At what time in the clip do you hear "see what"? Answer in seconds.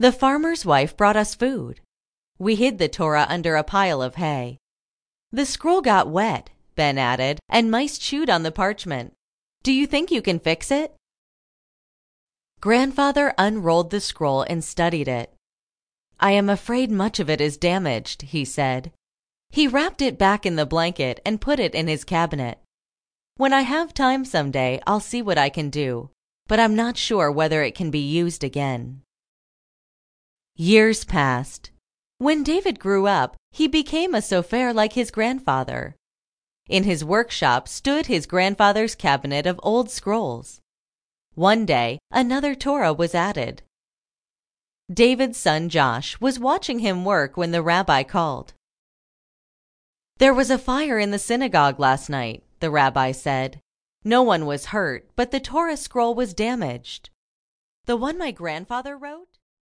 25.00-25.36